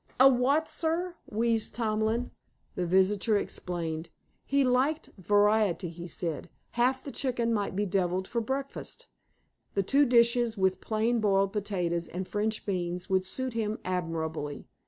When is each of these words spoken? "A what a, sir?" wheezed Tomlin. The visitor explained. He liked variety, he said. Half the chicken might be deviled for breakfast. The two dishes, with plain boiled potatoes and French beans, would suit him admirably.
"A 0.19 0.27
what 0.27 0.65
a, 0.67 0.71
sir?" 0.71 1.15
wheezed 1.29 1.75
Tomlin. 1.75 2.31
The 2.73 2.87
visitor 2.87 3.37
explained. 3.37 4.09
He 4.43 4.63
liked 4.63 5.11
variety, 5.19 5.89
he 5.89 6.07
said. 6.07 6.49
Half 6.71 7.03
the 7.03 7.11
chicken 7.11 7.53
might 7.53 7.75
be 7.75 7.85
deviled 7.85 8.27
for 8.27 8.41
breakfast. 8.41 9.05
The 9.75 9.83
two 9.83 10.07
dishes, 10.07 10.57
with 10.57 10.81
plain 10.81 11.19
boiled 11.19 11.53
potatoes 11.53 12.07
and 12.07 12.27
French 12.27 12.65
beans, 12.65 13.11
would 13.11 13.25
suit 13.27 13.53
him 13.53 13.77
admirably. 13.85 14.65